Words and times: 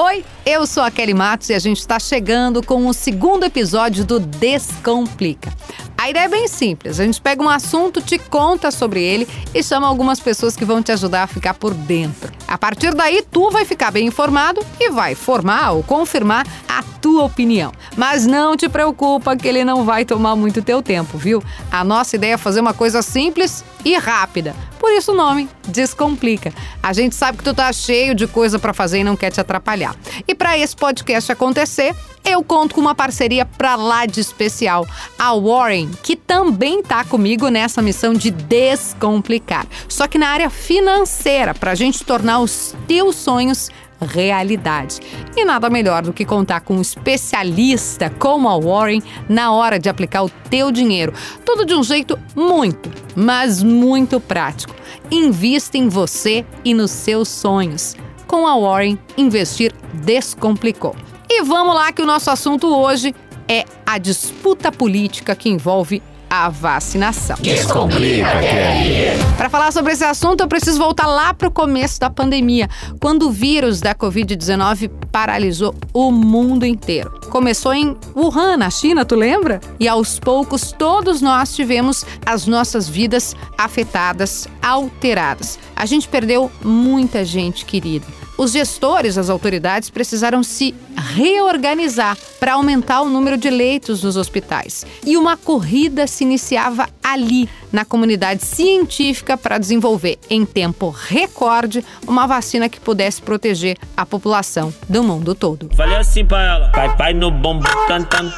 Oi, 0.00 0.24
eu 0.46 0.64
sou 0.64 0.84
a 0.84 0.92
Kelly 0.92 1.12
Matos 1.12 1.50
e 1.50 1.54
a 1.54 1.58
gente 1.58 1.80
está 1.80 1.98
chegando 1.98 2.62
com 2.62 2.86
o 2.86 2.94
segundo 2.94 3.42
episódio 3.42 4.04
do 4.04 4.20
Descomplica. 4.20 5.52
A 6.00 6.08
ideia 6.08 6.26
é 6.26 6.28
bem 6.28 6.46
simples: 6.46 7.00
a 7.00 7.04
gente 7.04 7.20
pega 7.20 7.42
um 7.42 7.48
assunto, 7.48 8.00
te 8.00 8.16
conta 8.16 8.70
sobre 8.70 9.02
ele 9.02 9.26
e 9.52 9.60
chama 9.60 9.88
algumas 9.88 10.20
pessoas 10.20 10.54
que 10.54 10.64
vão 10.64 10.80
te 10.80 10.92
ajudar 10.92 11.24
a 11.24 11.26
ficar 11.26 11.54
por 11.54 11.74
dentro. 11.74 12.32
A 12.46 12.56
partir 12.56 12.94
daí, 12.94 13.24
tu 13.28 13.50
vai 13.50 13.64
ficar 13.64 13.90
bem 13.90 14.06
informado 14.06 14.64
e 14.78 14.88
vai 14.88 15.16
formar 15.16 15.72
ou 15.72 15.82
confirmar 15.82 16.46
a 16.68 16.80
tua 17.02 17.24
opinião. 17.24 17.72
Mas 17.96 18.24
não 18.24 18.56
te 18.56 18.68
preocupa 18.68 19.36
que 19.36 19.48
ele 19.48 19.64
não 19.64 19.84
vai 19.84 20.04
tomar 20.04 20.36
muito 20.36 20.62
teu 20.62 20.80
tempo, 20.80 21.18
viu? 21.18 21.42
A 21.72 21.82
nossa 21.82 22.14
ideia 22.14 22.34
é 22.34 22.38
fazer 22.38 22.60
uma 22.60 22.72
coisa 22.72 23.02
simples 23.02 23.64
e 23.84 23.96
rápida. 23.98 24.54
Por 24.78 24.90
isso 24.92 25.12
o 25.12 25.14
nome 25.14 25.48
Descomplica. 25.66 26.52
A 26.82 26.92
gente 26.92 27.14
sabe 27.14 27.38
que 27.38 27.44
tu 27.44 27.52
tá 27.54 27.72
cheio 27.72 28.14
de 28.14 28.26
coisa 28.26 28.58
para 28.58 28.72
fazer 28.72 28.98
e 28.98 29.04
não 29.04 29.16
quer 29.16 29.30
te 29.30 29.40
atrapalhar. 29.40 29.94
E 30.26 30.34
para 30.34 30.56
esse 30.56 30.74
podcast 30.74 31.30
acontecer, 31.30 31.94
eu 32.24 32.42
conto 32.42 32.74
com 32.74 32.80
uma 32.80 32.94
parceria 32.94 33.44
pra 33.44 33.74
lá 33.76 34.06
de 34.06 34.20
especial, 34.20 34.86
a 35.18 35.34
Warren, 35.34 35.90
que 36.02 36.14
também 36.14 36.82
tá 36.82 37.04
comigo 37.04 37.48
nessa 37.48 37.80
missão 37.80 38.12
de 38.12 38.30
descomplicar. 38.30 39.66
Só 39.88 40.06
que 40.06 40.18
na 40.18 40.28
área 40.28 40.50
financeira, 40.50 41.54
pra 41.54 41.74
gente 41.74 42.04
tornar 42.04 42.40
os 42.40 42.74
teus 42.86 43.16
sonhos 43.16 43.70
realidade. 44.00 45.00
E 45.36 45.44
nada 45.44 45.68
melhor 45.68 46.02
do 46.02 46.12
que 46.12 46.24
contar 46.24 46.60
com 46.60 46.76
um 46.76 46.80
especialista 46.80 48.10
como 48.18 48.48
a 48.48 48.56
Warren 48.56 49.02
na 49.28 49.52
hora 49.52 49.78
de 49.78 49.88
aplicar 49.88 50.22
o 50.22 50.28
teu 50.28 50.70
dinheiro. 50.70 51.12
Tudo 51.44 51.64
de 51.64 51.74
um 51.74 51.82
jeito 51.82 52.18
muito, 52.34 52.90
mas 53.18 53.64
muito 53.64 54.20
prático. 54.20 54.72
Invista 55.10 55.76
em 55.76 55.88
você 55.88 56.46
e 56.64 56.72
nos 56.72 56.92
seus 56.92 57.28
sonhos. 57.28 57.96
Com 58.28 58.46
a 58.46 58.56
Warren, 58.56 58.96
investir 59.16 59.74
descomplicou. 59.92 60.94
E 61.28 61.42
vamos 61.42 61.74
lá 61.74 61.90
que 61.90 62.00
o 62.00 62.06
nosso 62.06 62.30
assunto 62.30 62.68
hoje 62.68 63.12
é 63.48 63.64
a 63.84 63.98
disputa 63.98 64.70
política 64.70 65.34
que 65.34 65.48
envolve 65.48 66.00
a 66.28 66.48
vacinação. 66.48 67.36
Descomplica, 67.40 68.30
Kelly. 68.40 69.18
Para 69.36 69.48
falar 69.48 69.72
sobre 69.72 69.92
esse 69.92 70.04
assunto, 70.04 70.40
eu 70.40 70.48
preciso 70.48 70.78
voltar 70.78 71.06
lá 71.06 71.32
para 71.32 71.48
o 71.48 71.50
começo 71.50 72.00
da 72.00 72.10
pandemia, 72.10 72.68
quando 73.00 73.28
o 73.28 73.30
vírus 73.30 73.80
da 73.80 73.94
Covid-19 73.94 74.90
paralisou 75.10 75.74
o 75.92 76.10
mundo 76.10 76.66
inteiro. 76.66 77.10
Começou 77.30 77.72
em 77.74 77.96
Wuhan, 78.16 78.56
na 78.56 78.70
China, 78.70 79.04
tu 79.04 79.14
lembra? 79.14 79.60
E 79.78 79.86
aos 79.86 80.18
poucos 80.18 80.72
todos 80.72 81.20
nós 81.20 81.54
tivemos 81.54 82.04
as 82.24 82.46
nossas 82.46 82.88
vidas 82.88 83.34
afetadas, 83.56 84.46
alteradas. 84.62 85.58
A 85.74 85.86
gente 85.86 86.08
perdeu 86.08 86.50
muita 86.62 87.24
gente 87.24 87.64
querida. 87.64 88.17
Os 88.38 88.52
gestores, 88.52 89.18
as 89.18 89.28
autoridades 89.28 89.90
precisaram 89.90 90.44
se 90.44 90.72
reorganizar 91.16 92.16
para 92.38 92.52
aumentar 92.52 93.00
o 93.00 93.08
número 93.08 93.36
de 93.36 93.50
leitos 93.50 94.04
nos 94.04 94.16
hospitais. 94.16 94.86
E 95.04 95.16
uma 95.16 95.36
corrida 95.36 96.06
se 96.06 96.22
iniciava 96.22 96.88
ali, 97.02 97.48
na 97.72 97.84
comunidade 97.84 98.44
científica, 98.44 99.36
para 99.36 99.58
desenvolver, 99.58 100.18
em 100.30 100.44
tempo 100.46 100.88
recorde, 100.88 101.84
uma 102.06 102.28
vacina 102.28 102.68
que 102.68 102.78
pudesse 102.78 103.20
proteger 103.20 103.76
a 103.96 104.06
população 104.06 104.72
do 104.88 105.02
mundo 105.02 105.34
todo. 105.34 105.68
Falei 105.74 105.96
assim 105.96 106.24
pra 106.24 106.40
ela: 106.40 106.68
pai, 106.68 106.96
pai 106.96 107.14
no 107.14 107.32
bombo 107.32 107.66
cantando. 107.88 108.32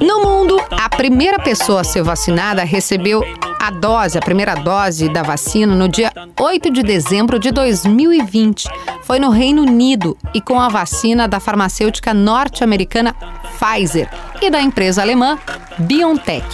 No 0.00 0.20
mundo, 0.20 0.60
a 0.72 0.88
primeira 0.88 1.38
pessoa 1.38 1.82
a 1.82 1.84
ser 1.84 2.02
vacinada 2.02 2.64
recebeu 2.64 3.22
a 3.64 3.70
dose, 3.70 4.18
a 4.18 4.20
primeira 4.20 4.54
dose 4.54 5.08
da 5.08 5.22
vacina, 5.22 5.74
no 5.74 5.88
dia 5.88 6.12
8 6.38 6.70
de 6.70 6.82
dezembro 6.82 7.38
de 7.38 7.50
2020. 7.50 8.68
Foi 9.04 9.18
no 9.18 9.30
Reino 9.30 9.62
Unido 9.62 10.18
e 10.34 10.40
com 10.40 10.60
a 10.60 10.68
vacina 10.68 11.26
da 11.26 11.40
farmacêutica 11.40 12.12
norte-americana 12.12 13.16
Pfizer 13.58 14.06
e 14.42 14.50
da 14.50 14.60
empresa 14.60 15.00
alemã 15.00 15.38
BioNTech. 15.78 16.44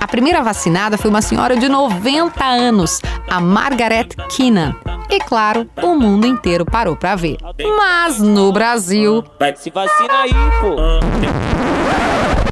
A 0.00 0.08
primeira 0.08 0.42
vacinada 0.42 0.98
foi 0.98 1.08
uma 1.08 1.22
senhora 1.22 1.56
de 1.56 1.68
90 1.68 2.44
anos, 2.44 3.00
a 3.30 3.40
Margaret 3.40 4.08
Keenan. 4.30 4.74
E 5.08 5.20
claro, 5.20 5.70
o 5.80 5.94
mundo 5.94 6.26
inteiro 6.26 6.66
parou 6.66 6.96
para 6.96 7.14
ver. 7.14 7.36
Mas 7.76 8.18
no 8.18 8.50
Brasil. 8.50 9.22
Vai 9.38 9.54
se 9.54 9.70
vacina 9.70 10.14
aí, 10.22 10.32
pô. 10.60 11.45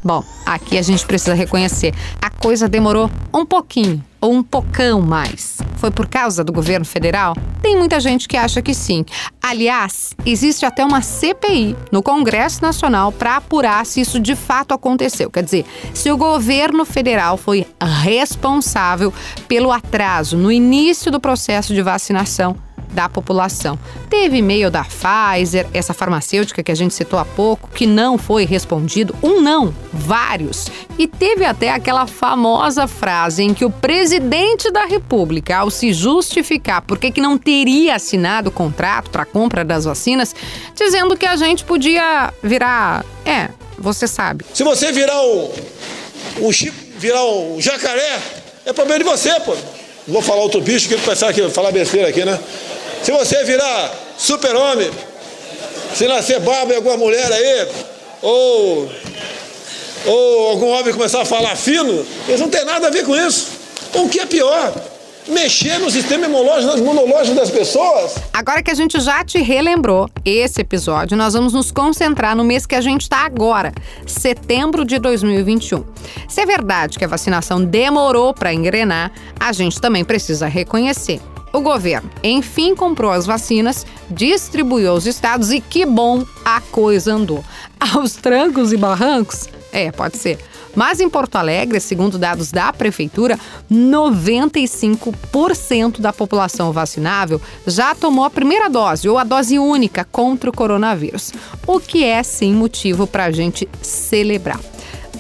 Bom, 0.05 0.23
aqui 0.45 0.77
a 0.77 0.83
gente 0.83 1.07
precisa 1.07 1.33
reconhecer, 1.33 1.95
a 2.21 2.29
coisa 2.29 2.69
demorou 2.69 3.11
um 3.33 3.47
pouquinho 3.47 4.05
ou 4.21 4.35
um 4.35 4.43
pocão 4.43 5.01
mais. 5.01 5.59
Foi 5.77 5.91
por 5.91 6.07
causa 6.07 6.45
do 6.45 6.53
governo 6.53 6.85
federal? 6.85 7.35
Tem 7.63 7.75
muita 7.75 7.99
gente 7.99 8.29
que 8.29 8.37
acha 8.37 8.61
que 8.61 8.75
sim. 8.75 9.05
Aliás, 9.43 10.15
existe 10.27 10.67
até 10.67 10.85
uma 10.85 11.01
CPI 11.01 11.75
no 11.91 12.03
Congresso 12.03 12.61
Nacional 12.61 13.13
para 13.13 13.37
apurar 13.37 13.87
se 13.87 14.03
isso 14.03 14.21
de 14.21 14.37
fato 14.37 14.75
aconteceu. 14.75 15.31
Quer 15.31 15.43
dizer, 15.43 15.65
se 15.95 16.11
o 16.11 16.19
governo 16.19 16.85
federal 16.85 17.39
foi 17.39 17.67
responsável 17.81 19.13
pelo 19.49 19.73
atraso 19.73 20.37
no 20.37 20.53
início 20.53 21.11
do 21.11 21.19
processo 21.19 21.73
de 21.73 21.81
vacinação 21.81 22.57
da 22.95 23.09
população. 23.09 23.79
Teve 24.09 24.39
e-mail 24.39 24.71
da 24.71 24.85
Pfizer, 24.85 25.67
essa 25.75 25.93
farmacêutica 25.93 26.63
que 26.63 26.73
a 26.73 26.75
gente 26.75 26.95
citou 26.95 27.19
há 27.19 27.25
pouco, 27.25 27.69
que 27.69 27.87
não 27.87 28.17
foi 28.17 28.47
respondido. 28.47 29.15
Um 29.23 29.41
não, 29.41 29.75
vários. 29.93 30.69
E 30.97 31.09
teve 31.09 31.45
até 31.45 31.71
aquela 31.71 32.07
famosa 32.07 32.87
frase 32.87 33.43
em 33.43 33.53
que 33.53 33.65
o 33.65 33.71
presidente 33.71 34.71
da 34.71 34.85
República, 34.85 35.57
ao 35.57 35.71
se 35.71 35.93
justificar 35.93 36.83
por 36.83 36.99
que 36.99 37.21
não 37.21 37.37
teria 37.37 37.97
assinado 37.97 38.49
o 38.49 38.53
contrato 38.53 39.11
para 39.11 39.23
a 39.23 39.27
compra 39.27 39.65
das 39.65 39.85
vacinas, 39.85 40.35
dizendo 40.75 41.17
que 41.17 41.27
a 41.27 41.37
gente 41.37 41.65
podia 41.65 42.33
virar. 42.43 43.05
É, 43.27 43.49
você 43.79 44.07
sabe. 44.07 44.45
Se 44.55 44.63
você 44.63 44.93
virar 44.93 45.21
o. 45.21 45.53
o 46.41 46.53
Chico, 46.53 46.77
virar 46.97 47.25
o 47.25 47.61
jacaré, 47.61 48.21
é 48.65 48.73
problema 48.73 48.99
de 48.99 49.05
você, 49.05 49.39
pô. 49.41 49.55
Vou 50.07 50.21
falar 50.21 50.43
outro 50.43 50.61
bicho 50.61 50.89
que 50.89 50.97
pensar 50.99 51.31
aqui, 51.31 51.49
falar 51.49 51.73
besteira 51.73 52.09
aqui, 52.09 52.25
né? 52.25 52.39
Se 53.05 53.13
você 53.13 53.45
virar 53.45 53.93
super-homem, 54.17 54.91
se 55.95 56.09
nascer 56.09 56.41
barba 56.41 56.73
em 56.73 56.77
alguma 56.77 56.97
mulher 56.97 57.31
aí, 57.31 57.69
ou, 58.23 58.91
ou 60.07 60.49
algum 60.49 60.69
homem 60.71 60.91
começar 60.95 61.21
a 61.21 61.25
falar 61.27 61.55
fino, 61.55 62.07
eles 62.27 62.41
não 62.41 62.49
tem 62.49 62.65
nada 62.65 62.87
a 62.87 62.91
ver 62.91 63.05
com 63.05 63.15
isso. 63.15 63.49
O 63.93 64.09
que 64.09 64.21
é 64.21 64.25
pior? 64.27 64.73
mexer 65.27 65.79
no 65.79 65.91
sistema 65.91 66.27
imunológico, 66.27 66.77
imunológico 66.77 67.37
das 67.37 67.51
pessoas. 67.51 68.15
Agora 68.31 68.63
que 68.63 68.71
a 68.71 68.75
gente 68.75 69.01
já 69.01 69.25
te 69.25 69.39
relembrou 69.39 70.09
esse 70.23 70.61
episódio, 70.61 71.17
nós 71.17 71.33
vamos 71.33 71.55
nos 71.55 71.73
concentrar 71.73 72.37
no 72.37 72.45
mês 72.45 72.67
que 72.67 72.75
a 72.75 72.81
gente 72.83 73.03
está 73.03 73.25
agora, 73.25 73.73
setembro 74.07 74.85
de 74.85 74.99
2021. 74.99 75.83
Se 76.29 76.43
é 76.43 76.47
verdade 76.47 76.99
que 76.99 77.05
a 77.07 77.09
vacinação 77.09 77.65
demorou 77.65 78.35
para 78.35 78.53
engrenar, 78.53 79.13
a 79.41 79.51
gente 79.53 79.81
também 79.81 80.05
precisa 80.05 80.47
reconhecer 80.47 81.21
o 81.55 81.61
governo, 81.61 82.11
enfim, 82.23 82.75
comprou 82.75 83.11
as 83.13 83.25
vacinas, 83.25 83.87
distribuiu 84.11 84.91
aos 84.91 85.07
estados 85.07 85.51
e 85.53 85.61
que 85.61 85.87
bom 85.87 86.27
a 86.45 86.61
coisa 86.61 87.15
andou. 87.15 87.45
Aos 87.95 88.15
trancos 88.15 88.73
e 88.73 88.77
barrancos? 88.77 89.49
É, 89.71 89.93
pode 89.93 90.17
ser. 90.17 90.39
Mas 90.75 90.99
em 90.99 91.09
Porto 91.09 91.37
Alegre, 91.37 91.79
segundo 91.79 92.19
dados 92.19 92.51
da 92.51 92.73
prefeitura, 92.73 93.39
95% 93.71 96.01
da 96.01 96.13
população 96.13 96.73
vacinável 96.73 97.41
já 97.67 97.95
tomou 97.95 98.25
a 98.25 98.31
primeira 98.31 98.69
dose 98.69 99.09
ou 99.09 99.17
a 99.17 99.23
dose 99.23 99.57
única 99.57 100.05
contra 100.05 100.51
o 100.51 100.53
coronavírus, 100.53 101.33
o 101.67 101.79
que 101.79 102.03
é 102.03 102.21
sim 102.25 102.53
motivo 102.53 103.07
para 103.07 103.27
a 103.27 103.31
gente 103.31 103.69
celebrar. 103.81 104.59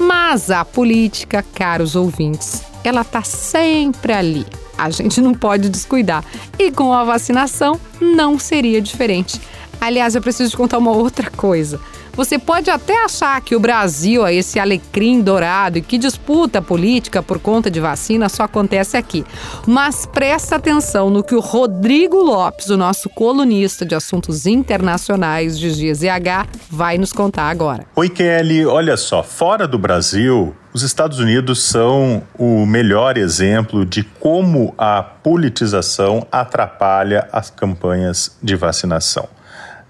Mas 0.00 0.50
a 0.50 0.64
política, 0.64 1.44
caros 1.54 1.94
ouvintes, 1.94 2.64
ela 2.82 3.02
está 3.02 3.22
sempre 3.22 4.12
ali 4.12 4.44
a 4.76 4.90
gente 4.90 5.20
não 5.20 5.34
pode 5.34 5.68
descuidar. 5.68 6.24
E 6.58 6.70
com 6.70 6.92
a 6.92 7.04
vacinação 7.04 7.80
não 8.00 8.38
seria 8.38 8.80
diferente. 8.80 9.40
Aliás, 9.80 10.14
eu 10.14 10.22
preciso 10.22 10.50
te 10.50 10.56
contar 10.56 10.78
uma 10.78 10.92
outra 10.92 11.30
coisa. 11.30 11.80
Você 12.16 12.38
pode 12.38 12.70
até 12.70 13.04
achar 13.04 13.40
que 13.40 13.56
o 13.56 13.60
Brasil 13.60 14.24
é 14.24 14.32
esse 14.32 14.60
alecrim 14.60 15.20
dourado 15.20 15.78
e 15.78 15.82
que 15.82 15.98
disputa 15.98 16.62
política 16.62 17.20
por 17.20 17.40
conta 17.40 17.68
de 17.68 17.80
vacina 17.80 18.28
só 18.28 18.44
acontece 18.44 18.96
aqui. 18.96 19.24
Mas 19.66 20.06
presta 20.06 20.54
atenção 20.54 21.10
no 21.10 21.24
que 21.24 21.34
o 21.34 21.40
Rodrigo 21.40 22.22
Lopes, 22.22 22.70
o 22.70 22.76
nosso 22.76 23.08
colunista 23.08 23.84
de 23.84 23.96
assuntos 23.96 24.46
internacionais 24.46 25.58
de 25.58 25.70
GZH, 25.70 26.48
vai 26.70 26.98
nos 26.98 27.12
contar 27.12 27.48
agora. 27.48 27.84
Oi, 27.96 28.08
Kelly. 28.08 28.64
Olha 28.64 28.96
só, 28.96 29.24
fora 29.24 29.66
do 29.66 29.76
Brasil, 29.78 30.54
os 30.72 30.82
Estados 30.82 31.18
Unidos 31.18 31.64
são 31.64 32.22
o 32.38 32.64
melhor 32.64 33.18
exemplo 33.18 33.84
de 33.84 34.04
como 34.04 34.72
a 34.78 35.02
politização 35.02 36.24
atrapalha 36.30 37.28
as 37.32 37.50
campanhas 37.50 38.36
de 38.40 38.54
vacinação. 38.54 39.28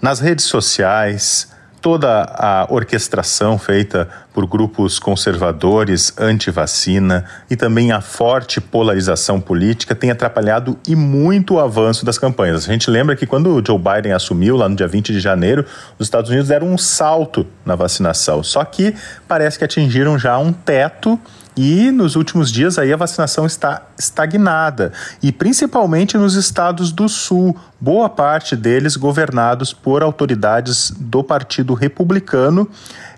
Nas 0.00 0.20
redes 0.20 0.46
sociais, 0.46 1.53
toda 1.84 2.22
a 2.38 2.66
orquestração 2.70 3.58
feita 3.58 4.08
por 4.32 4.46
grupos 4.46 4.98
conservadores 4.98 6.14
anti-vacina 6.18 7.26
e 7.50 7.56
também 7.56 7.92
a 7.92 8.00
forte 8.00 8.58
polarização 8.58 9.38
política 9.38 9.94
tem 9.94 10.10
atrapalhado 10.10 10.78
e 10.88 10.96
muito 10.96 11.56
o 11.56 11.60
avanço 11.60 12.02
das 12.02 12.16
campanhas. 12.16 12.66
A 12.66 12.72
gente 12.72 12.90
lembra 12.90 13.14
que 13.14 13.26
quando 13.26 13.62
Joe 13.62 13.78
Biden 13.78 14.14
assumiu, 14.14 14.56
lá 14.56 14.66
no 14.66 14.74
dia 14.74 14.88
20 14.88 15.12
de 15.12 15.20
janeiro, 15.20 15.66
os 15.98 16.06
Estados 16.06 16.30
Unidos 16.30 16.48
deram 16.48 16.68
um 16.68 16.78
salto 16.78 17.46
na 17.66 17.74
vacinação. 17.74 18.42
Só 18.42 18.64
que 18.64 18.94
parece 19.28 19.58
que 19.58 19.64
atingiram 19.64 20.18
já 20.18 20.38
um 20.38 20.54
teto 20.54 21.20
e 21.56 21.90
nos 21.90 22.16
últimos 22.16 22.50
dias 22.50 22.78
aí 22.78 22.92
a 22.92 22.96
vacinação 22.96 23.46
está 23.46 23.82
estagnada 23.98 24.92
e 25.22 25.30
principalmente 25.30 26.18
nos 26.18 26.34
estados 26.34 26.90
do 26.90 27.08
sul, 27.08 27.56
boa 27.80 28.08
parte 28.08 28.56
deles 28.56 28.96
governados 28.96 29.72
por 29.72 30.02
autoridades 30.02 30.90
do 30.90 31.22
Partido 31.22 31.74
Republicano, 31.74 32.68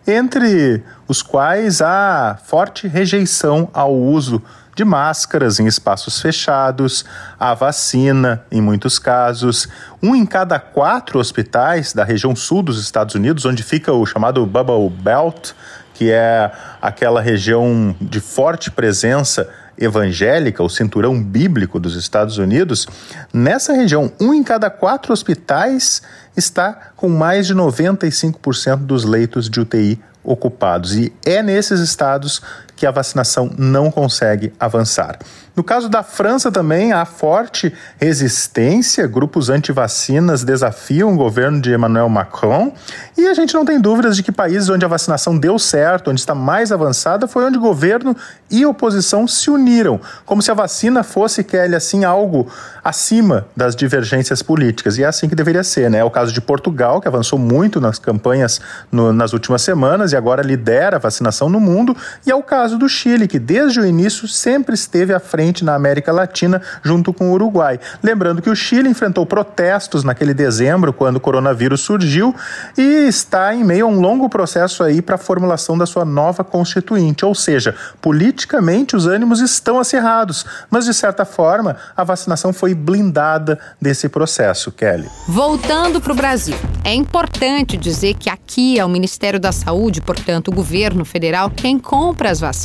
entre 0.06 0.82
os 1.08 1.22
quais 1.22 1.80
há 1.80 2.38
forte 2.44 2.86
rejeição 2.86 3.68
ao 3.72 3.94
uso 3.94 4.42
de 4.76 4.84
máscaras 4.84 5.58
em 5.58 5.66
espaços 5.66 6.20
fechados, 6.20 7.02
a 7.40 7.54
vacina 7.54 8.44
em 8.52 8.60
muitos 8.60 8.98
casos. 8.98 9.66
Um 10.02 10.14
em 10.14 10.26
cada 10.26 10.60
quatro 10.60 11.18
hospitais 11.18 11.94
da 11.94 12.04
região 12.04 12.36
sul 12.36 12.62
dos 12.62 12.78
Estados 12.78 13.14
Unidos, 13.14 13.46
onde 13.46 13.62
fica 13.62 13.90
o 13.90 14.04
chamado 14.04 14.44
Bubble 14.44 14.90
Belt, 14.90 15.54
que 15.96 16.10
é 16.10 16.52
aquela 16.81 17.22
região 17.22 17.96
de 17.98 18.20
forte 18.20 18.70
presença 18.70 19.48
evangélica, 19.78 20.62
o 20.62 20.69
cinturão 20.69 21.22
bíblico 21.22 21.81
dos 21.81 21.96
Estados 21.96 22.37
Unidos, 22.37 22.87
nessa 23.32 23.72
região, 23.72 24.12
um 24.20 24.34
em 24.34 24.43
cada 24.43 24.69
quatro 24.69 25.12
hospitais 25.12 26.02
está 26.37 26.90
com 26.96 27.08
mais 27.08 27.46
de 27.46 27.54
95% 27.54 28.76
dos 28.76 29.04
leitos 29.04 29.48
de 29.48 29.58
UTI 29.58 30.00
ocupados. 30.22 30.94
E 30.96 31.12
é 31.25 31.43
nesses 31.43 31.81
estados 31.81 32.43
que 32.76 32.87
a 32.87 32.90
vacinação 32.90 33.50
não 33.56 33.90
consegue 33.90 34.52
avançar. 34.61 35.19
No 35.56 35.64
caso 35.64 35.88
da 35.88 36.02
França 36.02 36.52
também 36.52 36.93
há 36.93 37.06
forte 37.06 37.73
resistência, 37.99 39.06
grupos 39.06 39.49
anti-vacinas 39.49 40.44
desafiam 40.44 41.14
o 41.14 41.17
governo 41.17 41.62
de 41.62 41.73
Emmanuel 41.73 42.11
Macron 42.11 42.75
e 43.17 43.26
a 43.26 43.32
gente 43.32 43.55
não 43.55 43.64
tem 43.64 43.81
dúvidas 43.81 44.17
de 44.17 44.23
que 44.23 44.31
países 44.31 44.69
onde 44.69 44.84
a 44.84 44.88
vacinação 44.88 45.38
deu 45.38 45.58
certo, 45.58 46.11
onde 46.11 46.20
está 46.20 46.34
mais 46.34 46.70
avançada, 46.70 47.26
foi 47.26 47.46
onde 47.46 47.56
governo 47.56 48.14
e 48.50 48.67
oposição 48.67 49.26
se 49.26 49.49
uniram, 49.49 49.99
como 50.26 50.43
se 50.43 50.50
a 50.50 50.55
vacina 50.55 51.02
fosse, 51.02 51.43
Kelly, 51.43 51.75
assim, 51.75 52.05
algo 52.05 52.46
acima 52.84 53.46
das 53.56 53.75
divergências 53.75 54.43
políticas. 54.43 54.99
E 54.99 55.02
é 55.02 55.06
assim 55.06 55.26
que 55.26 55.34
deveria 55.34 55.64
ser, 55.64 55.90
né? 55.90 55.99
É 55.99 56.05
o 56.05 56.11
caso 56.11 56.32
de 56.32 56.40
Portugal, 56.43 57.00
que 57.00 57.08
avançou 57.08 57.38
muito 57.38 57.81
nas 57.81 57.99
campanhas 57.99 58.61
no, 58.93 59.11
nas 59.11 59.32
últimas 59.32 59.62
semanas 59.62 60.12
e 60.12 60.17
agora 60.17 60.43
lidera 60.43 60.96
a 60.96 61.00
vacinação 61.00 61.49
no 61.49 61.58
mundo, 61.58 61.96
e 62.26 62.31
é 62.31 62.34
o 62.34 62.43
caso 62.43 62.65
do 62.74 62.88
Chile, 62.88 63.28
que 63.28 63.38
desde 63.38 63.80
o 63.80 63.86
início 63.86 64.26
sempre 64.26 64.74
esteve 64.74 65.14
à 65.14 65.20
frente 65.20 65.64
na 65.64 65.74
América 65.74 66.12
Latina, 66.12 66.60
junto 66.82 67.12
com 67.12 67.30
o 67.30 67.32
Uruguai. 67.32 67.78
Lembrando 68.02 68.42
que 68.42 68.50
o 68.50 68.56
Chile 68.56 68.88
enfrentou 68.88 69.24
protestos 69.24 70.02
naquele 70.02 70.34
dezembro, 70.34 70.92
quando 70.92 71.16
o 71.16 71.20
coronavírus 71.20 71.80
surgiu, 71.80 72.34
e 72.76 73.06
está 73.06 73.54
em 73.54 73.62
meio 73.62 73.86
a 73.86 73.88
um 73.88 74.00
longo 74.00 74.28
processo 74.28 74.82
aí 74.82 75.00
para 75.00 75.14
a 75.14 75.18
formulação 75.18 75.78
da 75.78 75.86
sua 75.86 76.04
nova 76.04 76.42
constituinte. 76.42 77.24
Ou 77.24 77.34
seja, 77.34 77.74
politicamente 78.00 78.96
os 78.96 79.06
ânimos 79.06 79.40
estão 79.40 79.78
acirrados, 79.78 80.44
mas 80.70 80.84
de 80.84 80.94
certa 80.94 81.24
forma 81.24 81.76
a 81.96 82.02
vacinação 82.04 82.52
foi 82.52 82.74
blindada 82.74 83.58
desse 83.80 84.08
processo, 84.08 84.72
Kelly. 84.72 85.08
Voltando 85.28 86.00
para 86.00 86.12
o 86.12 86.16
Brasil, 86.16 86.56
é 86.84 86.94
importante 86.94 87.76
dizer 87.76 88.14
que 88.14 88.28
aqui 88.28 88.78
é 88.78 88.84
o 88.84 88.88
Ministério 88.88 89.38
da 89.38 89.52
Saúde, 89.52 90.00
portanto, 90.00 90.48
o 90.48 90.54
governo 90.54 91.04
federal, 91.04 91.50
quem 91.50 91.78
compra 91.78 92.30
as 92.30 92.40
vacinas 92.40 92.56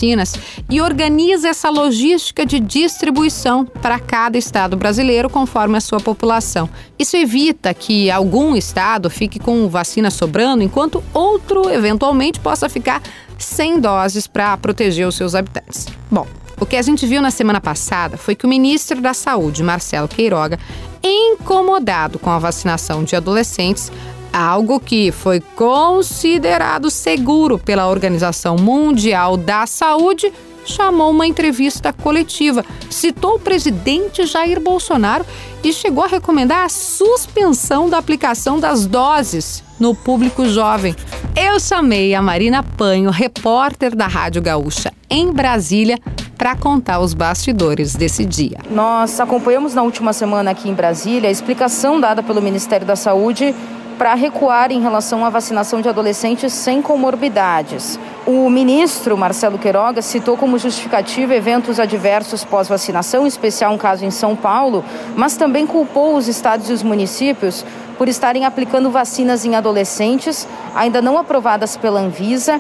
e 0.69 0.81
organiza 0.81 1.49
essa 1.49 1.69
logística 1.69 2.45
de 2.45 2.59
distribuição 2.59 3.65
para 3.65 3.99
cada 3.99 4.37
estado 4.37 4.77
brasileiro 4.77 5.29
conforme 5.29 5.77
a 5.77 5.81
sua 5.81 5.99
população. 5.99 6.69
Isso 6.97 7.17
evita 7.17 7.73
que 7.73 8.09
algum 8.09 8.55
estado 8.55 9.09
fique 9.09 9.39
com 9.39 9.67
vacina 9.67 10.09
sobrando, 10.09 10.63
enquanto 10.63 11.03
outro 11.13 11.69
eventualmente 11.69 12.39
possa 12.39 12.69
ficar 12.69 13.01
sem 13.37 13.79
doses 13.79 14.27
para 14.27 14.55
proteger 14.57 15.07
os 15.07 15.15
seus 15.15 15.35
habitantes. 15.35 15.87
Bom, 16.09 16.27
o 16.59 16.65
que 16.65 16.75
a 16.75 16.81
gente 16.81 17.07
viu 17.07 17.21
na 17.21 17.31
semana 17.31 17.59
passada 17.59 18.17
foi 18.17 18.35
que 18.35 18.45
o 18.45 18.49
ministro 18.49 19.01
da 19.01 19.13
Saúde, 19.13 19.63
Marcelo 19.63 20.07
Queiroga, 20.07 20.59
incomodado 21.03 22.19
com 22.19 22.29
a 22.29 22.37
vacinação 22.37 23.03
de 23.03 23.15
adolescentes, 23.15 23.91
algo 24.31 24.79
que 24.79 25.11
foi 25.11 25.39
considerado 25.55 26.89
seguro 26.89 27.57
pela 27.57 27.87
Organização 27.87 28.55
Mundial 28.55 29.37
da 29.37 29.65
Saúde, 29.65 30.31
chamou 30.65 31.11
uma 31.11 31.25
entrevista 31.25 31.91
coletiva, 31.91 32.63
citou 32.89 33.35
o 33.35 33.39
presidente 33.39 34.25
Jair 34.25 34.59
Bolsonaro 34.59 35.25
e 35.63 35.73
chegou 35.73 36.03
a 36.03 36.07
recomendar 36.07 36.65
a 36.65 36.69
suspensão 36.69 37.89
da 37.89 37.97
aplicação 37.97 38.59
das 38.59 38.85
doses 38.85 39.63
no 39.79 39.95
público 39.95 40.45
jovem. 40.45 40.95
Eu 41.35 41.59
chamei 41.59 42.13
a 42.13 42.21
Marina 42.21 42.63
Panho, 42.63 43.09
repórter 43.09 43.95
da 43.95 44.07
Rádio 44.07 44.41
Gaúcha 44.41 44.93
em 45.09 45.31
Brasília, 45.31 45.99
para 46.37 46.55
contar 46.55 46.99
os 46.99 47.13
bastidores 47.13 47.95
desse 47.95 48.25
dia. 48.25 48.57
Nós 48.71 49.19
acompanhamos 49.19 49.75
na 49.75 49.83
última 49.83 50.11
semana 50.11 50.51
aqui 50.51 50.67
em 50.69 50.73
Brasília 50.73 51.29
a 51.29 51.31
explicação 51.31 51.99
dada 51.99 52.23
pelo 52.23 52.41
Ministério 52.41 52.87
da 52.87 52.95
Saúde 52.95 53.53
para 54.01 54.15
recuar 54.15 54.71
em 54.71 54.81
relação 54.81 55.23
à 55.23 55.29
vacinação 55.29 55.79
de 55.79 55.87
adolescentes 55.87 56.53
sem 56.53 56.81
comorbidades. 56.81 57.99
O 58.25 58.49
ministro 58.49 59.15
Marcelo 59.15 59.59
Queiroga 59.59 60.01
citou 60.01 60.35
como 60.35 60.57
justificativa 60.57 61.35
eventos 61.35 61.79
adversos 61.79 62.43
pós-vacinação, 62.43 63.25
em 63.25 63.27
especial 63.27 63.71
um 63.71 63.77
caso 63.77 64.03
em 64.03 64.09
São 64.09 64.35
Paulo, 64.35 64.83
mas 65.15 65.37
também 65.37 65.67
culpou 65.67 66.15
os 66.15 66.27
estados 66.27 66.67
e 66.71 66.73
os 66.73 66.81
municípios 66.81 67.63
por 67.95 68.09
estarem 68.09 68.43
aplicando 68.43 68.89
vacinas 68.89 69.45
em 69.45 69.55
adolescentes 69.55 70.47
ainda 70.73 70.99
não 70.99 71.15
aprovadas 71.15 71.77
pela 71.77 71.99
Anvisa 71.99 72.59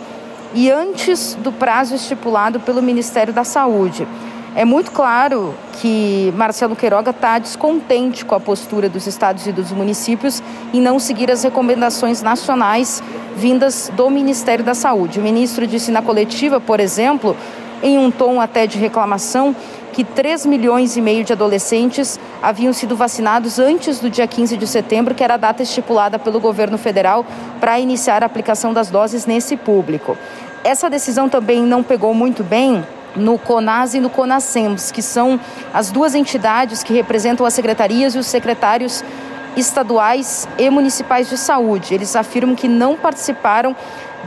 e 0.53 0.69
antes 0.69 1.33
do 1.41 1.51
prazo 1.51 1.95
estipulado 1.95 2.59
pelo 2.59 2.83
Ministério 2.83 3.33
da 3.33 3.43
Saúde. 3.43 4.07
É 4.53 4.65
muito 4.65 4.91
claro 4.91 5.55
que 5.79 6.33
Marcelo 6.35 6.75
Queiroga 6.75 7.11
está 7.11 7.39
descontente 7.39 8.25
com 8.25 8.35
a 8.35 8.39
postura 8.39 8.89
dos 8.89 9.07
estados 9.07 9.47
e 9.47 9.51
dos 9.53 9.71
municípios 9.71 10.43
em 10.73 10.81
não 10.81 10.99
seguir 10.99 11.31
as 11.31 11.41
recomendações 11.43 12.21
nacionais 12.21 13.01
vindas 13.37 13.89
do 13.95 14.09
Ministério 14.09 14.63
da 14.63 14.73
Saúde. 14.73 15.19
O 15.19 15.23
ministro 15.23 15.65
disse 15.65 15.89
na 15.89 16.01
coletiva, 16.01 16.59
por 16.59 16.81
exemplo, 16.81 17.33
em 17.81 17.97
um 17.97 18.11
tom 18.11 18.41
até 18.41 18.67
de 18.67 18.77
reclamação, 18.77 19.55
que 19.93 20.03
3 20.03 20.45
milhões 20.45 20.97
e 20.97 21.01
meio 21.01 21.23
de 21.23 21.31
adolescentes 21.31 22.19
haviam 22.41 22.73
sido 22.73 22.93
vacinados 22.93 23.57
antes 23.57 23.99
do 24.01 24.09
dia 24.09 24.27
15 24.27 24.57
de 24.57 24.67
setembro, 24.67 25.15
que 25.15 25.23
era 25.23 25.35
a 25.35 25.37
data 25.37 25.63
estipulada 25.63 26.19
pelo 26.19 26.41
governo 26.41 26.77
federal 26.77 27.25
para 27.61 27.79
iniciar 27.79 28.21
a 28.21 28.25
aplicação 28.25 28.73
das 28.73 28.89
doses 28.89 29.25
nesse 29.25 29.55
público. 29.55 30.17
Essa 30.61 30.89
decisão 30.89 31.29
também 31.29 31.63
não 31.63 31.81
pegou 31.81 32.13
muito 32.13 32.43
bem 32.43 32.83
no 33.15 33.37
CONAS 33.37 33.93
e 33.93 33.99
no 33.99 34.09
CONASEMS, 34.09 34.91
que 34.91 35.01
são 35.01 35.39
as 35.73 35.91
duas 35.91 36.15
entidades 36.15 36.83
que 36.83 36.93
representam 36.93 37.45
as 37.45 37.53
secretarias 37.53 38.15
e 38.15 38.19
os 38.19 38.27
secretários 38.27 39.03
estaduais 39.55 40.47
e 40.57 40.69
municipais 40.69 41.29
de 41.29 41.37
saúde. 41.37 41.93
Eles 41.93 42.15
afirmam 42.15 42.55
que 42.55 42.67
não 42.67 42.95
participaram 42.95 43.75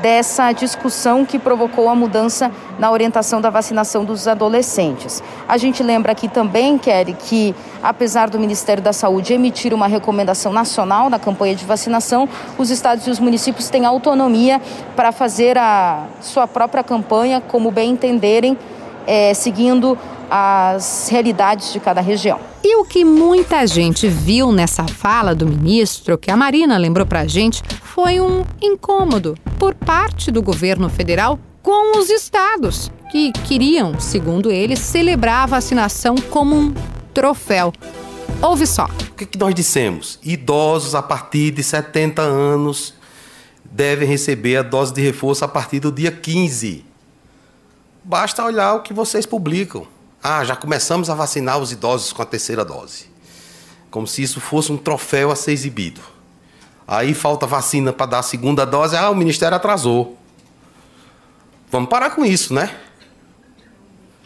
dessa 0.04 0.52
discussão 0.52 1.24
que 1.24 1.38
provocou 1.38 1.88
a 1.88 1.94
mudança 1.94 2.52
na 2.78 2.90
orientação 2.90 3.40
da 3.40 3.48
vacinação 3.48 4.04
dos 4.04 4.28
adolescentes. 4.28 5.22
A 5.48 5.56
gente 5.56 5.82
lembra 5.82 6.12
aqui 6.12 6.28
também, 6.28 6.76
Kelly, 6.76 7.16
que 7.18 7.54
apesar 7.82 8.28
do 8.28 8.38
Ministério 8.38 8.82
da 8.82 8.92
Saúde 8.92 9.32
emitir 9.32 9.72
uma 9.72 9.86
recomendação 9.86 10.52
nacional 10.52 11.08
na 11.08 11.18
campanha 11.18 11.54
de 11.54 11.64
vacinação, 11.64 12.28
os 12.58 12.68
estados 12.68 13.06
e 13.06 13.10
os 13.10 13.18
municípios 13.18 13.70
têm 13.70 13.86
autonomia 13.86 14.60
para 14.94 15.10
fazer 15.10 15.56
a 15.56 16.04
sua 16.20 16.46
própria 16.46 16.84
campanha 16.84 17.40
como 17.40 17.70
bem 17.70 17.92
entenderem 17.92 18.58
é, 19.06 19.32
seguindo 19.34 19.98
as 20.36 21.08
realidades 21.10 21.72
de 21.72 21.78
cada 21.78 22.00
região. 22.00 22.40
E 22.64 22.74
o 22.80 22.84
que 22.84 23.04
muita 23.04 23.64
gente 23.68 24.08
viu 24.08 24.50
nessa 24.50 24.82
fala 24.82 25.32
do 25.32 25.46
ministro, 25.46 26.18
que 26.18 26.28
a 26.28 26.36
Marina 26.36 26.76
lembrou 26.76 27.06
para 27.06 27.20
a 27.20 27.26
gente, 27.28 27.62
foi 27.84 28.18
um 28.18 28.44
incômodo 28.60 29.38
por 29.60 29.76
parte 29.76 30.32
do 30.32 30.42
governo 30.42 30.88
federal 30.88 31.38
com 31.62 32.00
os 32.00 32.10
estados, 32.10 32.90
que 33.12 33.30
queriam, 33.46 34.00
segundo 34.00 34.50
ele, 34.50 34.74
celebrar 34.74 35.44
a 35.44 35.46
vacinação 35.46 36.16
como 36.16 36.56
um 36.56 36.74
troféu. 37.14 37.72
Ouve 38.42 38.66
só. 38.66 38.86
O 38.86 39.14
que, 39.14 39.26
que 39.26 39.38
nós 39.38 39.54
dissemos? 39.54 40.18
Idosos 40.20 40.96
a 40.96 41.02
partir 41.02 41.52
de 41.52 41.62
70 41.62 42.20
anos 42.20 42.92
devem 43.64 44.08
receber 44.08 44.56
a 44.56 44.62
dose 44.62 44.92
de 44.92 45.00
reforço 45.00 45.44
a 45.44 45.48
partir 45.48 45.78
do 45.78 45.92
dia 45.92 46.10
15 46.10 46.92
Basta 48.04 48.44
olhar 48.44 48.74
o 48.74 48.82
que 48.82 48.92
vocês 48.92 49.24
publicam. 49.24 49.86
Ah, 50.26 50.42
já 50.42 50.56
começamos 50.56 51.10
a 51.10 51.14
vacinar 51.14 51.58
os 51.58 51.70
idosos 51.70 52.10
com 52.10 52.22
a 52.22 52.24
terceira 52.24 52.64
dose. 52.64 53.10
Como 53.90 54.06
se 54.06 54.22
isso 54.22 54.40
fosse 54.40 54.72
um 54.72 54.78
troféu 54.78 55.30
a 55.30 55.36
ser 55.36 55.52
exibido. 55.52 56.00
Aí 56.88 57.12
falta 57.12 57.46
vacina 57.46 57.92
para 57.92 58.06
dar 58.06 58.18
a 58.20 58.22
segunda 58.22 58.64
dose, 58.64 58.96
ah, 58.96 59.10
o 59.10 59.14
ministério 59.14 59.54
atrasou. 59.54 60.16
Vamos 61.70 61.90
parar 61.90 62.08
com 62.08 62.24
isso, 62.24 62.54
né? 62.54 62.74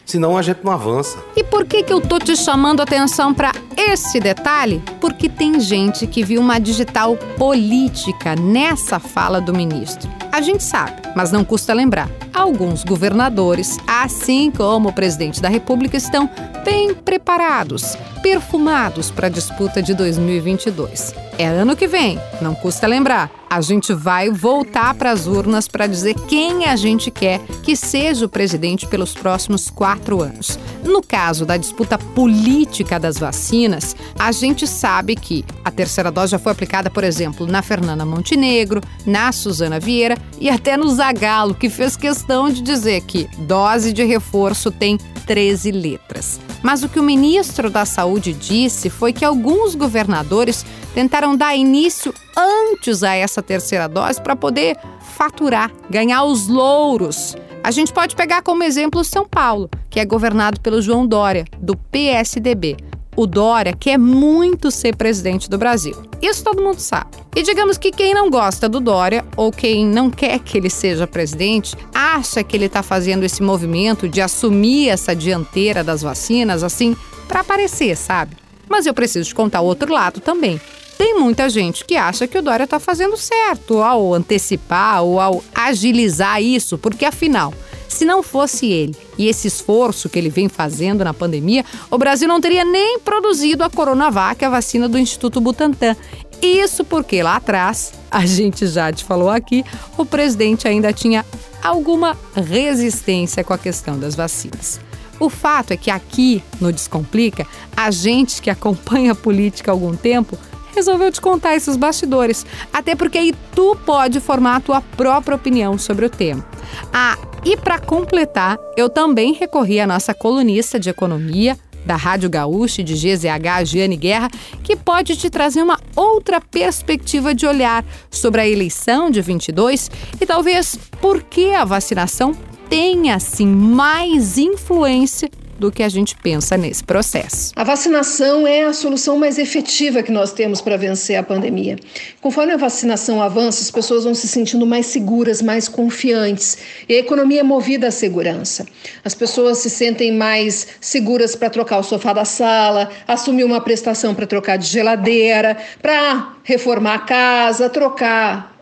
Senão 0.09 0.35
a 0.35 0.41
gente 0.41 0.61
não 0.63 0.71
avança. 0.71 1.19
E 1.35 1.43
por 1.43 1.67
que, 1.67 1.83
que 1.83 1.93
eu 1.93 2.01
tô 2.01 2.17
te 2.17 2.35
chamando 2.35 2.81
atenção 2.81 3.31
para 3.31 3.51
esse 3.77 4.19
detalhe? 4.19 4.81
Porque 4.99 5.29
tem 5.29 5.59
gente 5.59 6.07
que 6.07 6.23
viu 6.23 6.41
uma 6.41 6.57
digital 6.57 7.15
política 7.37 8.35
nessa 8.35 8.99
fala 8.99 9.39
do 9.39 9.53
ministro. 9.53 10.09
A 10.31 10.41
gente 10.41 10.63
sabe, 10.63 10.99
mas 11.15 11.31
não 11.31 11.45
custa 11.45 11.75
lembrar. 11.75 12.09
Alguns 12.33 12.83
governadores, 12.83 13.77
assim 13.85 14.49
como 14.49 14.89
o 14.89 14.93
presidente 14.93 15.39
da 15.39 15.47
República, 15.47 15.95
estão 15.95 16.27
bem 16.65 16.95
preparados, 16.95 17.95
perfumados 18.23 19.11
para 19.11 19.27
a 19.27 19.29
disputa 19.29 19.79
de 19.79 19.93
2022. 19.93 21.28
É 21.39 21.47
ano 21.47 21.73
que 21.73 21.87
vem, 21.87 22.19
não 22.41 22.53
custa 22.53 22.85
lembrar. 22.85 23.31
A 23.49 23.61
gente 23.61 23.93
vai 23.93 24.29
voltar 24.29 24.93
para 24.93 25.09
as 25.09 25.25
urnas 25.25 25.69
para 25.69 25.87
dizer 25.87 26.13
quem 26.27 26.65
a 26.65 26.75
gente 26.75 27.09
quer 27.09 27.39
que 27.63 27.77
seja 27.77 28.25
o 28.25 28.29
presidente 28.29 28.85
pelos 28.85 29.13
próximos 29.13 29.69
quatro 29.69 30.21
anos. 30.21 30.59
No 30.83 31.01
caso 31.01 31.45
da 31.45 31.55
disputa 31.55 31.97
política 31.97 32.99
das 32.99 33.17
vacinas, 33.17 33.95
a 34.19 34.33
gente 34.33 34.67
sabe 34.67 35.15
que 35.15 35.45
a 35.63 35.71
terceira 35.71 36.11
dose 36.11 36.31
já 36.31 36.39
foi 36.39 36.51
aplicada, 36.51 36.89
por 36.89 37.05
exemplo, 37.05 37.47
na 37.47 37.61
Fernanda 37.61 38.05
Montenegro, 38.05 38.81
na 39.05 39.31
Suzana 39.31 39.79
Vieira 39.79 40.17
e 40.41 40.49
até 40.49 40.75
no 40.75 40.89
Zagalo, 40.89 41.55
que 41.55 41.69
fez 41.69 41.95
questão 41.95 42.49
de 42.49 42.61
dizer 42.61 43.01
que 43.01 43.29
dose 43.39 43.93
de 43.93 44.03
reforço 44.03 44.71
tem 44.71 44.97
13 45.29 45.71
letras. 45.71 46.39
Mas 46.63 46.81
o 46.81 46.89
que 46.89 46.99
o 46.99 47.03
ministro 47.03 47.69
da 47.69 47.85
Saúde 47.85 48.33
disse 48.33 48.89
foi 48.89 49.13
que 49.13 49.23
alguns 49.23 49.75
governadores 49.75 50.65
tentaram 50.95 51.37
dar 51.37 51.55
início 51.55 52.11
antes 52.35 53.03
a 53.03 53.13
essa 53.13 53.39
terceira 53.39 53.87
dose 53.87 54.19
para 54.19 54.35
poder 54.35 54.75
faturar, 55.15 55.71
ganhar 55.87 56.23
os 56.23 56.47
louros. 56.47 57.37
A 57.63 57.69
gente 57.69 57.93
pode 57.93 58.15
pegar 58.15 58.41
como 58.41 58.63
exemplo 58.63 59.03
São 59.03 59.23
Paulo, 59.23 59.69
que 59.87 59.99
é 59.99 60.05
governado 60.05 60.59
pelo 60.61 60.81
João 60.81 61.05
Dória, 61.05 61.45
do 61.59 61.77
PSDB 61.77 62.88
o 63.19 63.27
Dória 63.27 63.75
quer 63.77 63.97
muito 63.97 64.71
ser 64.71 64.95
presidente 64.95 65.49
do 65.49 65.57
Brasil. 65.57 65.93
Isso 66.21 66.41
todo 66.41 66.63
mundo 66.63 66.79
sabe. 66.79 67.17
E 67.35 67.43
digamos 67.43 67.77
que 67.77 67.91
quem 67.91 68.13
não 68.13 68.29
gosta 68.29 68.69
do 68.69 68.79
Dória 68.79 69.25
ou 69.35 69.51
quem 69.51 69.85
não 69.85 70.09
quer 70.09 70.39
que 70.39 70.57
ele 70.57 70.69
seja 70.69 71.05
presidente 71.05 71.75
acha 71.93 72.41
que 72.45 72.55
ele 72.55 72.67
está 72.67 72.81
fazendo 72.81 73.25
esse 73.25 73.43
movimento 73.43 74.07
de 74.07 74.21
assumir 74.21 74.87
essa 74.87 75.13
dianteira 75.13 75.83
das 75.83 76.01
vacinas 76.01 76.63
assim 76.63 76.95
para 77.27 77.41
aparecer, 77.41 77.97
sabe? 77.97 78.37
Mas 78.69 78.85
eu 78.85 78.93
preciso 78.93 79.27
te 79.27 79.35
contar 79.35 79.59
o 79.59 79.65
outro 79.65 79.91
lado 79.91 80.21
também. 80.21 80.61
Tem 80.97 81.19
muita 81.19 81.49
gente 81.49 81.83
que 81.83 81.97
acha 81.97 82.25
que 82.25 82.37
o 82.37 82.41
Dória 82.41 82.63
está 82.63 82.79
fazendo 82.79 83.17
certo 83.17 83.81
ao 83.81 84.13
antecipar 84.13 85.03
ou 85.03 85.19
ao 85.19 85.43
agilizar 85.53 86.41
isso, 86.41 86.77
porque 86.77 87.03
afinal, 87.03 87.53
se 87.99 88.05
não 88.05 88.23
fosse 88.23 88.65
ele 88.67 88.95
e 89.17 89.27
esse 89.27 89.49
esforço 89.49 90.07
que 90.07 90.17
ele 90.17 90.29
vem 90.29 90.47
fazendo 90.47 91.03
na 91.03 91.13
pandemia, 91.13 91.65
o 91.91 91.97
Brasil 91.97 92.29
não 92.29 92.39
teria 92.39 92.63
nem 92.63 92.97
produzido 92.99 93.61
a 93.61 93.69
Coronavac, 93.69 94.43
a 94.45 94.49
vacina 94.49 94.87
do 94.87 94.97
Instituto 94.97 95.41
Butantan. 95.41 95.97
Isso 96.41 96.85
porque 96.85 97.21
lá 97.21 97.35
atrás, 97.35 97.91
a 98.09 98.25
gente 98.25 98.65
já 98.67 98.89
te 98.89 99.03
falou 99.03 99.29
aqui, 99.29 99.65
o 99.97 100.05
presidente 100.05 100.65
ainda 100.65 100.93
tinha 100.93 101.25
alguma 101.61 102.17
resistência 102.33 103.43
com 103.43 103.51
a 103.51 103.57
questão 103.57 103.99
das 103.99 104.15
vacinas. 104.15 104.79
O 105.19 105.29
fato 105.29 105.71
é 105.71 105.75
que 105.75 105.91
aqui 105.91 106.41
no 106.61 106.71
Descomplica, 106.71 107.45
a 107.75 107.91
gente 107.91 108.41
que 108.41 108.49
acompanha 108.49 109.11
a 109.11 109.15
política 109.15 109.71
há 109.71 109.73
algum 109.73 109.93
tempo 109.93 110.37
resolveu 110.73 111.11
te 111.11 111.19
contar 111.19 111.53
esses 111.57 111.75
bastidores, 111.75 112.45
até 112.71 112.95
porque 112.95 113.17
aí 113.17 113.35
tu 113.53 113.75
pode 113.85 114.21
formar 114.21 114.55
a 114.55 114.61
tua 114.61 114.79
própria 114.79 115.35
opinião 115.35 115.77
sobre 115.77 116.05
o 116.05 116.09
tema. 116.09 116.45
Ah, 116.93 117.17
e 117.43 117.55
para 117.55 117.79
completar, 117.79 118.57
eu 118.75 118.89
também 118.89 119.33
recorri 119.33 119.79
à 119.79 119.87
nossa 119.87 120.13
colunista 120.13 120.79
de 120.79 120.89
economia, 120.89 121.57
da 121.85 121.95
Rádio 121.95 122.29
Gaúcha 122.29 122.83
de 122.83 122.93
GZH, 122.93 123.65
Giane 123.65 123.95
Guerra, 123.95 124.29
que 124.63 124.75
pode 124.75 125.15
te 125.15 125.29
trazer 125.29 125.61
uma 125.61 125.79
outra 125.95 126.41
perspectiva 126.41 127.33
de 127.33 127.45
olhar 127.45 127.85
sobre 128.11 128.41
a 128.41 128.47
eleição 128.47 129.09
de 129.09 129.21
22 129.21 129.89
e 130.19 130.25
talvez 130.25 130.77
por 131.01 131.23
que 131.23 131.53
a 131.53 131.65
vacinação 131.65 132.35
tem 132.69 133.11
assim 133.11 133.47
mais 133.47 134.37
influência 134.37 135.29
do 135.59 135.71
que 135.71 135.83
a 135.83 135.89
gente 135.89 136.15
pensa 136.15 136.57
nesse 136.57 136.83
processo. 136.83 137.51
A 137.55 137.63
vacinação 137.63 138.47
é 138.47 138.63
a 138.63 138.73
solução 138.73 139.17
mais 139.17 139.37
efetiva 139.37 140.01
que 140.01 140.11
nós 140.11 140.31
temos 140.31 140.61
para 140.61 140.77
vencer 140.77 141.17
a 141.17 141.23
pandemia. 141.23 141.77
Conforme 142.21 142.53
a 142.53 142.57
vacinação 142.57 143.21
avança, 143.21 143.61
as 143.61 143.69
pessoas 143.69 144.03
vão 144.03 144.15
se 144.15 144.27
sentindo 144.27 144.65
mais 144.65 144.85
seguras, 144.85 145.41
mais 145.41 145.67
confiantes 145.67 146.57
e 146.87 146.93
a 146.93 146.99
economia 146.99 147.41
é 147.41 147.43
movida 147.43 147.87
à 147.87 147.91
segurança. 147.91 148.65
As 149.03 149.13
pessoas 149.13 149.59
se 149.59 149.69
sentem 149.69 150.11
mais 150.11 150.67
seguras 150.79 151.35
para 151.35 151.49
trocar 151.49 151.79
o 151.79 151.83
sofá 151.83 152.13
da 152.13 152.25
sala, 152.25 152.89
assumir 153.07 153.43
uma 153.43 153.61
prestação 153.61 154.15
para 154.15 154.25
trocar 154.25 154.57
de 154.57 154.67
geladeira, 154.67 155.57
para 155.81 156.33
reformar 156.43 156.95
a 156.95 156.99
casa, 156.99 157.69
trocar 157.69 158.58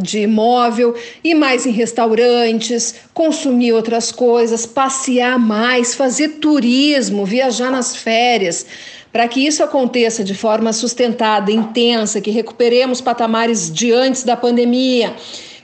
de 0.00 0.20
imóvel, 0.20 0.94
ir 1.22 1.34
mais 1.34 1.66
em 1.66 1.70
restaurantes, 1.70 2.94
consumir 3.12 3.72
outras 3.72 4.10
coisas, 4.12 4.66
passear 4.66 5.38
mais, 5.38 5.94
fazer 5.94 6.28
turismo, 6.40 7.24
viajar 7.24 7.70
nas 7.70 7.96
férias. 7.96 8.66
Para 9.12 9.28
que 9.28 9.46
isso 9.46 9.62
aconteça 9.62 10.24
de 10.24 10.34
forma 10.34 10.72
sustentada, 10.72 11.52
intensa, 11.52 12.20
que 12.20 12.30
recuperemos 12.30 13.00
patamares 13.00 13.72
de 13.72 13.92
antes 13.92 14.24
da 14.24 14.36
pandemia 14.36 15.14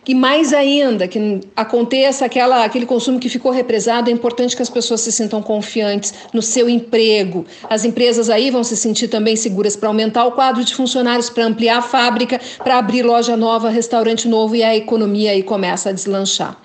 que 0.03 0.15
mais 0.15 0.53
ainda 0.53 1.07
que 1.07 1.41
aconteça 1.55 2.25
aquela, 2.25 2.65
aquele 2.65 2.87
consumo 2.87 3.21
que 3.21 3.29
ficou 3.29 3.53
represado, 3.53 4.09
é 4.09 4.13
importante 4.13 4.57
que 4.57 4.63
as 4.63 4.71
pessoas 4.71 5.03
se 5.03 5.13
sintam 5.13 5.43
confiantes 5.43 6.15
no 6.33 6.41
seu 6.41 6.69
emprego. 6.71 7.45
As 7.69 7.85
empresas 7.85 8.31
aí 8.31 8.51
vão 8.51 8.65
se 8.65 8.77
sentir 8.77 9.09
também 9.09 9.37
seguras 9.37 9.77
para 9.77 9.89
aumentar 9.89 10.25
o 10.25 10.33
quadro 10.33 10.65
de 10.65 10.75
funcionários, 10.75 11.29
para 11.29 11.45
ampliar 11.45 11.79
a 11.79 11.83
fábrica, 11.83 12.41
para 12.59 12.79
abrir 12.79 13.03
loja 13.03 13.37
nova, 13.37 13.69
restaurante 13.69 14.27
novo 14.27 14.57
e 14.57 14.63
a 14.63 14.75
economia 14.75 15.33
aí 15.33 15.43
começa 15.43 15.91
a 15.91 15.93
deslanchar. 15.93 16.57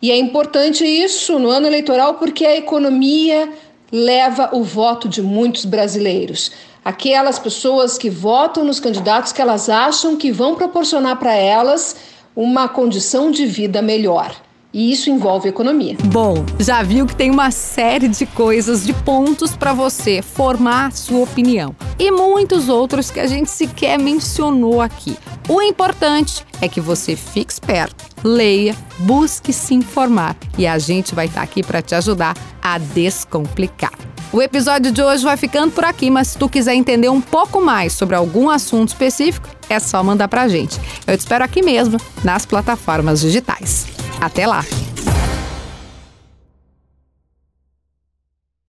E 0.00 0.10
é 0.10 0.16
importante 0.16 0.84
isso 0.84 1.38
no 1.38 1.50
ano 1.50 1.66
eleitoral 1.66 2.14
porque 2.14 2.46
a 2.46 2.56
economia 2.56 3.50
leva 3.92 4.50
o 4.52 4.62
voto 4.62 5.08
de 5.08 5.22
muitos 5.22 5.64
brasileiros 5.64 6.52
aquelas 6.84 7.38
pessoas 7.38 7.98
que 7.98 8.08
votam 8.08 8.64
nos 8.64 8.80
candidatos 8.80 9.30
que 9.30 9.42
elas 9.42 9.68
acham 9.68 10.16
que 10.16 10.32
vão 10.32 10.54
proporcionar 10.54 11.18
para 11.18 11.34
elas 11.34 11.96
uma 12.40 12.68
condição 12.68 13.32
de 13.32 13.44
vida 13.46 13.82
melhor. 13.82 14.32
E 14.72 14.92
isso 14.92 15.10
envolve 15.10 15.48
economia. 15.48 15.96
Bom, 16.04 16.44
já 16.60 16.84
viu 16.84 17.04
que 17.04 17.16
tem 17.16 17.32
uma 17.32 17.50
série 17.50 18.06
de 18.06 18.24
coisas, 18.26 18.86
de 18.86 18.92
pontos 18.92 19.56
para 19.56 19.72
você 19.72 20.22
formar 20.22 20.92
sua 20.92 21.24
opinião. 21.24 21.74
E 21.98 22.12
muitos 22.12 22.68
outros 22.68 23.10
que 23.10 23.18
a 23.18 23.26
gente 23.26 23.50
sequer 23.50 23.98
mencionou 23.98 24.80
aqui. 24.80 25.16
O 25.48 25.60
importante 25.60 26.46
é 26.60 26.68
que 26.68 26.80
você 26.80 27.16
fique 27.16 27.52
esperto, 27.52 28.04
leia, 28.22 28.76
busque 29.00 29.52
se 29.52 29.74
informar 29.74 30.36
e 30.56 30.64
a 30.64 30.78
gente 30.78 31.16
vai 31.16 31.26
estar 31.26 31.40
tá 31.40 31.44
aqui 31.44 31.64
para 31.64 31.82
te 31.82 31.96
ajudar 31.96 32.36
a 32.62 32.78
descomplicar. 32.78 34.07
O 34.30 34.42
episódio 34.42 34.92
de 34.92 35.02
hoje 35.02 35.24
vai 35.24 35.38
ficando 35.38 35.72
por 35.72 35.84
aqui, 35.84 36.10
mas 36.10 36.28
se 36.28 36.38
tu 36.38 36.48
quiser 36.48 36.74
entender 36.74 37.08
um 37.08 37.20
pouco 37.20 37.62
mais 37.62 37.94
sobre 37.94 38.14
algum 38.14 38.50
assunto 38.50 38.88
específico, 38.88 39.48
é 39.70 39.80
só 39.80 40.02
mandar 40.04 40.28
pra 40.28 40.48
gente. 40.48 40.78
Eu 41.06 41.16
te 41.16 41.20
espero 41.20 41.44
aqui 41.44 41.62
mesmo, 41.62 41.98
nas 42.22 42.44
plataformas 42.44 43.20
digitais. 43.20 43.86
Até 44.20 44.46
lá! 44.46 44.64